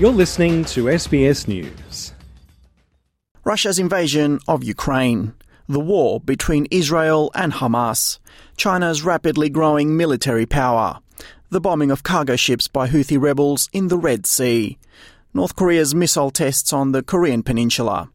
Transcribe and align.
You're 0.00 0.12
listening 0.12 0.64
to 0.64 0.84
SBS 0.84 1.46
News. 1.46 2.14
Russia's 3.44 3.78
invasion 3.78 4.40
of 4.48 4.64
Ukraine, 4.64 5.34
the 5.68 5.78
war 5.78 6.20
between 6.20 6.66
Israel 6.70 7.30
and 7.34 7.52
Hamas, 7.52 8.18
China's 8.56 9.02
rapidly 9.02 9.50
growing 9.50 9.98
military 9.98 10.46
power, 10.46 11.00
the 11.50 11.60
bombing 11.60 11.90
of 11.90 12.02
cargo 12.02 12.36
ships 12.36 12.66
by 12.66 12.88
Houthi 12.88 13.20
rebels 13.20 13.68
in 13.74 13.88
the 13.88 13.98
Red 13.98 14.24
Sea, 14.24 14.78
North 15.34 15.54
Korea's 15.54 15.94
missile 15.94 16.30
tests 16.30 16.72
on 16.72 16.92
the 16.92 17.02
Korean 17.02 17.42
Peninsula. 17.42 18.08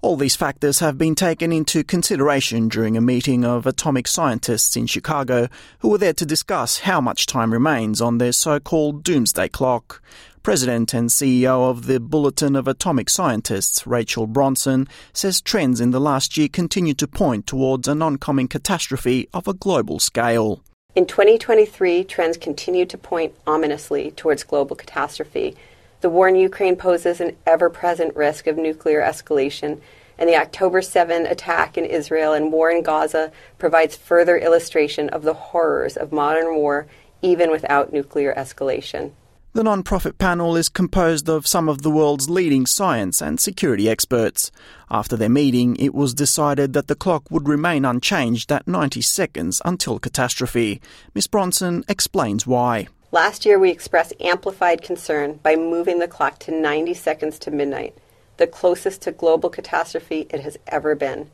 All 0.00 0.16
these 0.16 0.36
factors 0.36 0.78
have 0.78 0.96
been 0.96 1.14
taken 1.14 1.52
into 1.52 1.84
consideration 1.84 2.68
during 2.68 2.96
a 2.96 3.02
meeting 3.02 3.44
of 3.44 3.66
atomic 3.66 4.08
scientists 4.08 4.76
in 4.76 4.86
Chicago 4.86 5.48
who 5.80 5.90
were 5.90 5.98
there 5.98 6.14
to 6.14 6.24
discuss 6.24 6.78
how 6.78 7.02
much 7.02 7.26
time 7.26 7.52
remains 7.52 8.00
on 8.00 8.16
their 8.16 8.32
so-called 8.32 9.02
doomsday 9.02 9.48
clock. 9.48 10.00
President 10.48 10.94
and 10.94 11.10
CEO 11.10 11.68
of 11.68 11.84
the 11.84 12.00
Bulletin 12.00 12.56
of 12.56 12.66
Atomic 12.66 13.10
Scientists, 13.10 13.86
Rachel 13.86 14.26
Bronson, 14.26 14.88
says 15.12 15.42
trends 15.42 15.78
in 15.78 15.90
the 15.90 16.00
last 16.00 16.38
year 16.38 16.48
continue 16.48 16.94
to 16.94 17.06
point 17.06 17.46
towards 17.46 17.86
an 17.86 18.00
oncoming 18.00 18.48
catastrophe 18.48 19.28
of 19.34 19.46
a 19.46 19.52
global 19.52 19.98
scale. 19.98 20.62
In 20.94 21.04
2023, 21.04 22.02
trends 22.04 22.38
continue 22.38 22.86
to 22.86 22.96
point 22.96 23.34
ominously 23.46 24.12
towards 24.12 24.42
global 24.42 24.74
catastrophe. 24.74 25.54
The 26.00 26.08
war 26.08 26.30
in 26.30 26.36
Ukraine 26.36 26.76
poses 26.76 27.20
an 27.20 27.36
ever 27.46 27.68
present 27.68 28.16
risk 28.16 28.46
of 28.46 28.56
nuclear 28.56 29.02
escalation, 29.02 29.82
and 30.16 30.30
the 30.30 30.36
October 30.36 30.80
7 30.80 31.26
attack 31.26 31.76
in 31.76 31.84
Israel 31.84 32.32
and 32.32 32.50
war 32.50 32.70
in 32.70 32.82
Gaza 32.82 33.32
provides 33.58 33.96
further 33.96 34.38
illustration 34.38 35.10
of 35.10 35.24
the 35.24 35.34
horrors 35.34 35.98
of 35.98 36.10
modern 36.10 36.54
war, 36.54 36.86
even 37.20 37.50
without 37.50 37.92
nuclear 37.92 38.32
escalation. 38.32 39.10
The 39.54 39.64
non-profit 39.64 40.18
panel 40.18 40.56
is 40.56 40.68
composed 40.68 41.26
of 41.26 41.46
some 41.46 41.70
of 41.70 41.80
the 41.80 41.90
world's 41.90 42.28
leading 42.28 42.66
science 42.66 43.22
and 43.22 43.40
security 43.40 43.88
experts. 43.88 44.52
After 44.90 45.16
their 45.16 45.30
meeting, 45.30 45.74
it 45.76 45.94
was 45.94 46.12
decided 46.12 46.74
that 46.74 46.86
the 46.86 46.94
clock 46.94 47.30
would 47.30 47.48
remain 47.48 47.86
unchanged 47.86 48.52
at 48.52 48.68
90 48.68 49.00
seconds 49.00 49.62
until 49.64 49.98
catastrophe. 49.98 50.82
Ms. 51.14 51.28
Bronson 51.28 51.82
explains 51.88 52.46
why. 52.46 52.88
Last 53.10 53.46
year, 53.46 53.58
we 53.58 53.70
expressed 53.70 54.12
amplified 54.20 54.82
concern 54.82 55.40
by 55.42 55.56
moving 55.56 55.98
the 55.98 56.08
clock 56.08 56.38
to 56.40 56.52
90 56.52 56.92
seconds 56.92 57.38
to 57.38 57.50
midnight, 57.50 57.96
the 58.36 58.46
closest 58.46 59.00
to 59.02 59.12
global 59.12 59.48
catastrophe 59.48 60.26
it 60.28 60.40
has 60.40 60.58
ever 60.66 60.94
been. 60.94 61.30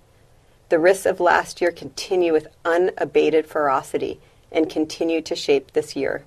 The 0.69 0.78
risks 0.78 1.05
of 1.05 1.19
last 1.19 1.60
year 1.60 1.72
continue 1.72 2.33
with 2.33 2.47
unabated 2.64 3.48
ferocity 3.48 4.20
and 4.53 4.70
continue 4.70 5.20
to 5.22 5.34
shape 5.34 5.72
this 5.72 5.97
year. 5.97 6.25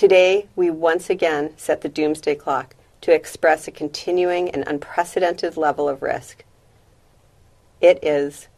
Today, 0.00 0.48
we 0.56 0.70
once 0.70 1.10
again 1.10 1.52
set 1.58 1.82
the 1.82 1.88
doomsday 1.90 2.34
clock 2.34 2.74
to 3.02 3.12
express 3.12 3.68
a 3.68 3.70
continuing 3.70 4.48
and 4.48 4.64
unprecedented 4.66 5.58
level 5.58 5.90
of 5.90 6.00
risk. 6.00 6.42
It 7.82 7.98
is 8.02 8.48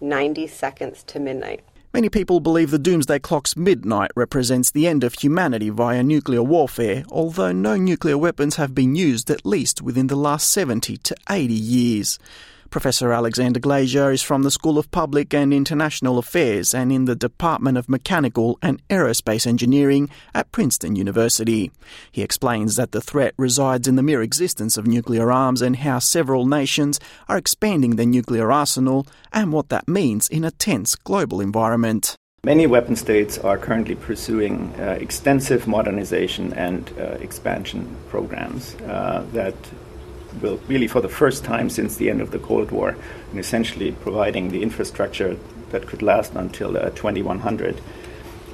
90 0.00 0.48
seconds 0.48 1.04
to 1.04 1.20
midnight. 1.20 1.60
Many 1.94 2.08
people 2.08 2.40
believe 2.40 2.72
the 2.72 2.78
doomsday 2.80 3.20
clock's 3.20 3.56
midnight 3.56 4.10
represents 4.16 4.72
the 4.72 4.88
end 4.88 5.04
of 5.04 5.14
humanity 5.14 5.70
via 5.70 6.02
nuclear 6.02 6.42
warfare, 6.42 7.04
although 7.08 7.52
no 7.52 7.76
nuclear 7.76 8.18
weapons 8.18 8.56
have 8.56 8.74
been 8.74 8.96
used 8.96 9.30
at 9.30 9.46
least 9.46 9.80
within 9.80 10.08
the 10.08 10.16
last 10.16 10.50
70 10.50 10.96
to 10.96 11.14
80 11.30 11.54
years. 11.54 12.18
Professor 12.70 13.12
Alexander 13.12 13.58
Glaser 13.58 14.12
is 14.12 14.22
from 14.22 14.44
the 14.44 14.50
School 14.50 14.78
of 14.78 14.92
Public 14.92 15.34
and 15.34 15.52
International 15.52 16.18
Affairs 16.18 16.72
and 16.72 16.92
in 16.92 17.04
the 17.04 17.16
Department 17.16 17.76
of 17.76 17.88
Mechanical 17.88 18.60
and 18.62 18.80
Aerospace 18.88 19.44
Engineering 19.44 20.08
at 20.34 20.52
Princeton 20.52 20.94
University. 20.94 21.72
He 22.12 22.22
explains 22.22 22.76
that 22.76 22.92
the 22.92 23.00
threat 23.00 23.34
resides 23.36 23.88
in 23.88 23.96
the 23.96 24.04
mere 24.04 24.22
existence 24.22 24.76
of 24.76 24.86
nuclear 24.86 25.32
arms 25.32 25.62
and 25.62 25.76
how 25.78 25.98
several 25.98 26.46
nations 26.46 27.00
are 27.28 27.36
expanding 27.36 27.96
their 27.96 28.06
nuclear 28.06 28.52
arsenal 28.52 29.04
and 29.32 29.52
what 29.52 29.68
that 29.70 29.88
means 29.88 30.28
in 30.28 30.44
a 30.44 30.52
tense 30.52 30.94
global 30.94 31.40
environment. 31.40 32.14
Many 32.44 32.68
weapon 32.68 32.94
states 32.94 33.36
are 33.36 33.58
currently 33.58 33.96
pursuing 33.96 34.72
uh, 34.78 34.96
extensive 35.00 35.66
modernization 35.66 36.52
and 36.52 36.88
uh, 36.96 37.18
expansion 37.20 37.96
programs 38.08 38.76
uh, 38.86 39.26
that 39.32 39.56
will 40.40 40.58
really, 40.68 40.86
for 40.86 41.00
the 41.00 41.08
first 41.08 41.44
time 41.44 41.70
since 41.70 41.96
the 41.96 42.10
end 42.10 42.20
of 42.20 42.30
the 42.30 42.38
Cold 42.38 42.70
War, 42.70 42.96
and 43.30 43.40
essentially 43.40 43.92
providing 43.92 44.50
the 44.50 44.62
infrastructure 44.62 45.36
that 45.70 45.86
could 45.86 46.02
last 46.02 46.34
until 46.34 46.76
uh, 46.76 46.90
2100. 46.90 47.80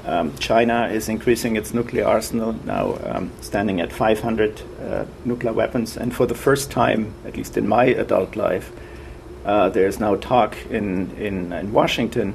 Um, 0.05 0.37
China 0.39 0.87
is 0.87 1.09
increasing 1.09 1.57
its 1.57 1.75
nuclear 1.75 2.07
arsenal, 2.07 2.53
now 2.65 2.97
um, 3.05 3.33
standing 3.41 3.81
at 3.81 3.93
500 3.93 4.63
uh, 4.81 5.05
nuclear 5.25 5.53
weapons. 5.53 5.97
And 5.97 6.15
for 6.15 6.27
the 6.27 6.35
first 6.35 6.71
time, 6.71 7.13
at 7.25 7.37
least 7.37 7.57
in 7.57 7.67
my 7.67 7.87
adult 7.87 8.37
life, 8.37 8.71
uh, 9.45 9.69
there's 9.69 9.99
now 9.99 10.15
talk 10.17 10.57
in, 10.71 11.11
in, 11.17 11.53
in 11.53 11.73
Washington 11.73 12.35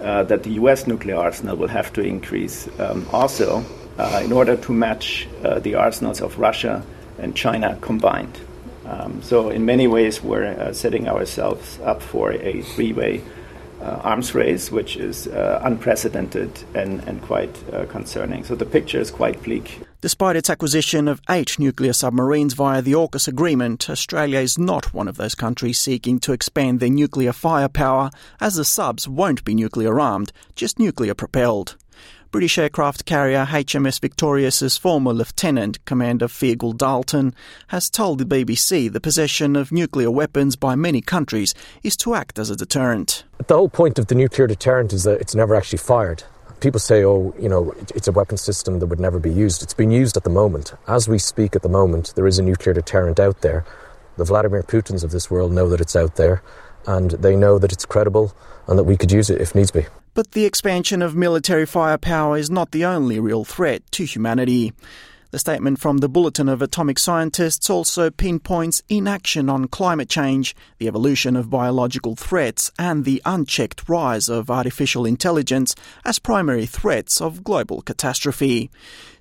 uh, 0.00 0.22
that 0.24 0.42
the 0.42 0.50
US 0.52 0.86
nuclear 0.86 1.16
arsenal 1.16 1.56
will 1.56 1.68
have 1.68 1.92
to 1.92 2.02
increase 2.02 2.68
um, 2.80 3.06
also 3.12 3.64
uh, 3.98 4.20
in 4.24 4.32
order 4.32 4.56
to 4.56 4.72
match 4.72 5.28
uh, 5.44 5.58
the 5.58 5.74
arsenals 5.74 6.20
of 6.20 6.38
Russia 6.38 6.82
and 7.18 7.36
China 7.36 7.76
combined. 7.80 8.40
Um, 8.86 9.22
so, 9.22 9.50
in 9.50 9.64
many 9.64 9.86
ways, 9.86 10.22
we're 10.22 10.44
uh, 10.44 10.72
setting 10.72 11.08
ourselves 11.08 11.78
up 11.84 12.02
for 12.02 12.32
a 12.32 12.62
three 12.62 12.92
way 12.92 13.22
uh, 13.80 14.00
arms 14.02 14.34
race, 14.34 14.70
which 14.70 14.96
is 14.96 15.26
uh, 15.28 15.60
unprecedented 15.64 16.50
and, 16.74 17.02
and 17.04 17.20
quite 17.22 17.56
uh, 17.72 17.86
concerning. 17.86 18.44
So, 18.44 18.54
the 18.54 18.66
picture 18.66 18.98
is 18.98 19.10
quite 19.10 19.42
bleak. 19.42 19.80
Despite 20.00 20.34
its 20.34 20.50
acquisition 20.50 21.06
of 21.06 21.20
eight 21.30 21.60
nuclear 21.60 21.92
submarines 21.92 22.54
via 22.54 22.82
the 22.82 22.94
AUKUS 22.94 23.28
agreement, 23.28 23.88
Australia 23.88 24.40
is 24.40 24.58
not 24.58 24.92
one 24.92 25.06
of 25.06 25.16
those 25.16 25.36
countries 25.36 25.78
seeking 25.78 26.18
to 26.20 26.32
expand 26.32 26.80
their 26.80 26.90
nuclear 26.90 27.32
firepower, 27.32 28.10
as 28.40 28.56
the 28.56 28.64
subs 28.64 29.06
won't 29.06 29.44
be 29.44 29.54
nuclear 29.54 30.00
armed, 30.00 30.32
just 30.56 30.80
nuclear 30.80 31.14
propelled. 31.14 31.76
British 32.32 32.56
aircraft 32.56 33.04
carrier 33.04 33.44
HMS 33.44 34.00
Victorious's 34.00 34.78
former 34.78 35.12
Lieutenant 35.12 35.84
Commander 35.84 36.28
Fergal 36.28 36.74
Dalton 36.74 37.34
has 37.68 37.90
told 37.90 38.18
the 38.18 38.24
BBC 38.24 38.90
the 38.90 39.02
possession 39.02 39.54
of 39.54 39.70
nuclear 39.70 40.10
weapons 40.10 40.56
by 40.56 40.74
many 40.74 41.02
countries 41.02 41.54
is 41.82 41.94
to 41.98 42.14
act 42.14 42.38
as 42.38 42.48
a 42.48 42.56
deterrent. 42.56 43.24
The 43.48 43.54
whole 43.54 43.68
point 43.68 43.98
of 43.98 44.06
the 44.06 44.14
nuclear 44.14 44.46
deterrent 44.46 44.94
is 44.94 45.04
that 45.04 45.20
it's 45.20 45.34
never 45.34 45.54
actually 45.54 45.80
fired. 45.80 46.24
People 46.60 46.80
say, 46.80 47.04
oh, 47.04 47.34
you 47.38 47.50
know, 47.50 47.74
it's 47.94 48.08
a 48.08 48.12
weapon 48.12 48.38
system 48.38 48.78
that 48.78 48.86
would 48.86 48.98
never 48.98 49.18
be 49.18 49.30
used. 49.30 49.62
It's 49.62 49.74
being 49.74 49.90
used 49.90 50.16
at 50.16 50.24
the 50.24 50.30
moment. 50.30 50.72
As 50.88 51.06
we 51.06 51.18
speak 51.18 51.54
at 51.54 51.60
the 51.60 51.68
moment, 51.68 52.14
there 52.16 52.26
is 52.26 52.38
a 52.38 52.42
nuclear 52.42 52.72
deterrent 52.72 53.20
out 53.20 53.42
there. 53.42 53.66
The 54.16 54.24
Vladimir 54.24 54.62
Putins 54.62 55.04
of 55.04 55.10
this 55.10 55.30
world 55.30 55.52
know 55.52 55.68
that 55.68 55.82
it's 55.82 55.96
out 55.96 56.16
there, 56.16 56.42
and 56.86 57.12
they 57.12 57.36
know 57.36 57.58
that 57.58 57.72
it's 57.72 57.84
credible 57.84 58.34
and 58.66 58.78
that 58.78 58.84
we 58.84 58.96
could 58.96 59.12
use 59.12 59.30
it 59.30 59.40
if 59.40 59.54
needs 59.54 59.70
be. 59.70 59.86
But 60.14 60.32
the 60.32 60.44
expansion 60.44 61.00
of 61.00 61.16
military 61.16 61.66
firepower 61.66 62.36
is 62.36 62.50
not 62.50 62.72
the 62.72 62.84
only 62.84 63.18
real 63.18 63.44
threat 63.44 63.82
to 63.92 64.04
humanity. 64.04 64.72
The 65.32 65.38
statement 65.38 65.80
from 65.80 65.96
the 65.96 66.10
Bulletin 66.10 66.46
of 66.46 66.60
Atomic 66.60 66.98
Scientists 66.98 67.70
also 67.70 68.10
pinpoints 68.10 68.82
inaction 68.90 69.48
on 69.48 69.66
climate 69.66 70.10
change, 70.10 70.54
the 70.76 70.88
evolution 70.88 71.36
of 71.36 71.48
biological 71.48 72.16
threats, 72.16 72.70
and 72.78 73.06
the 73.06 73.22
unchecked 73.24 73.88
rise 73.88 74.28
of 74.28 74.50
artificial 74.50 75.06
intelligence 75.06 75.74
as 76.04 76.18
primary 76.18 76.66
threats 76.66 77.18
of 77.18 77.42
global 77.42 77.80
catastrophe. 77.80 78.70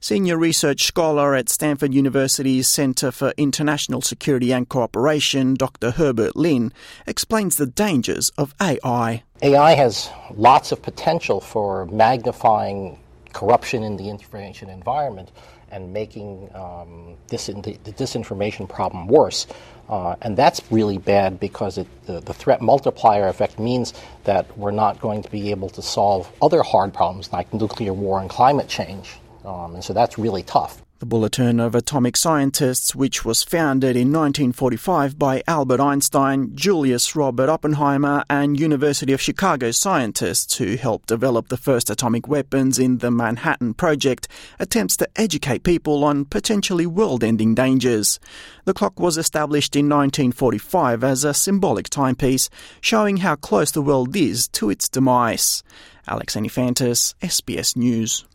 Senior 0.01 0.37
research 0.37 0.83
scholar 0.83 1.33
at 1.33 1.47
Stanford 1.47 1.93
University's 1.93 2.67
Center 2.67 3.09
for 3.09 3.33
International 3.37 4.01
Security 4.01 4.51
and 4.51 4.67
Cooperation, 4.67 5.53
Dr. 5.53 5.91
Herbert 5.91 6.35
Lin, 6.35 6.73
explains 7.07 7.55
the 7.55 7.67
dangers 7.67 8.31
of 8.37 8.53
AI. 8.59 9.23
AI 9.41 9.75
has 9.75 10.09
lots 10.35 10.73
of 10.73 10.81
potential 10.81 11.39
for 11.39 11.85
magnifying 11.85 12.99
corruption 13.31 13.81
in 13.81 13.95
the 13.95 14.09
information 14.09 14.69
environment 14.69 15.31
and 15.71 15.93
making 15.93 16.49
um, 16.53 17.15
this, 17.27 17.47
the, 17.47 17.77
disinformation 17.93 18.67
problem 18.67 19.07
worse. 19.07 19.47
Uh, 19.89 20.15
and 20.21 20.37
that's 20.37 20.61
really 20.71 20.97
bad 20.97 21.39
because 21.39 21.77
it, 21.77 21.87
the, 22.05 22.19
the, 22.21 22.33
threat 22.33 22.61
multiplier 22.61 23.27
effect 23.27 23.59
means 23.59 23.93
that 24.23 24.57
we're 24.57 24.71
not 24.71 24.99
going 25.01 25.21
to 25.21 25.29
be 25.29 25.51
able 25.51 25.69
to 25.69 25.81
solve 25.81 26.31
other 26.41 26.61
hard 26.63 26.93
problems 26.93 27.31
like 27.33 27.53
nuclear 27.53 27.93
war 27.93 28.21
and 28.21 28.29
climate 28.29 28.67
change. 28.67 29.17
Um, 29.43 29.75
and 29.75 29.83
so 29.83 29.93
that's 29.93 30.17
really 30.17 30.43
tough. 30.43 30.81
The 31.01 31.07
Bulletin 31.07 31.59
of 31.59 31.73
Atomic 31.73 32.15
Scientists, 32.15 32.93
which 32.93 33.25
was 33.25 33.41
founded 33.41 33.95
in 33.95 34.13
1945 34.13 35.17
by 35.17 35.41
Albert 35.47 35.79
Einstein, 35.79 36.51
Julius 36.53 37.15
Robert 37.15 37.49
Oppenheimer, 37.49 38.23
and 38.29 38.59
University 38.59 39.11
of 39.11 39.19
Chicago 39.19 39.71
scientists 39.71 40.57
who 40.59 40.75
helped 40.75 41.07
develop 41.07 41.47
the 41.47 41.57
first 41.57 41.89
atomic 41.89 42.27
weapons 42.27 42.77
in 42.77 42.99
the 42.99 43.09
Manhattan 43.09 43.73
Project, 43.73 44.27
attempts 44.59 44.95
to 44.97 45.09
educate 45.15 45.63
people 45.63 46.03
on 46.03 46.23
potentially 46.23 46.85
world 46.85 47.23
ending 47.23 47.55
dangers. 47.55 48.19
The 48.65 48.75
clock 48.75 48.99
was 48.99 49.17
established 49.17 49.75
in 49.75 49.89
1945 49.89 51.03
as 51.03 51.23
a 51.23 51.33
symbolic 51.33 51.89
timepiece, 51.89 52.47
showing 52.79 53.17
how 53.17 53.37
close 53.37 53.71
the 53.71 53.81
world 53.81 54.15
is 54.15 54.47
to 54.49 54.69
its 54.69 54.87
demise. 54.87 55.63
Alex 56.07 56.35
Anifantis, 56.35 57.15
SBS 57.21 57.75
News. 57.75 58.25